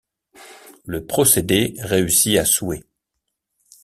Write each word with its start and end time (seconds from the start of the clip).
Le 0.83 1.05
procédé 1.05 1.75
réussit 1.77 2.37
à 2.39 2.45
souhait. 2.45 2.81